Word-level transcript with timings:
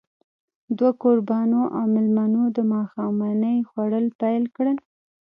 دوه 0.77 0.91
کوربانو 1.01 1.61
او 1.77 1.83
مېلمنو 1.93 2.43
د 2.57 2.57
ماښامنۍ 2.73 3.57
خوړل 3.69 4.05
پيل 4.21 4.43
کړل. 4.55 4.77